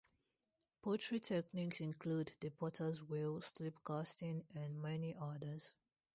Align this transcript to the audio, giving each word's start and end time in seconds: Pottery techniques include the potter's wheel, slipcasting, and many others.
Pottery 0.81 1.19
techniques 1.19 1.79
include 1.79 2.31
the 2.39 2.49
potter's 2.49 3.03
wheel, 3.03 3.35
slipcasting, 3.39 4.45
and 4.55 4.81
many 4.81 5.13
others. 5.15 5.75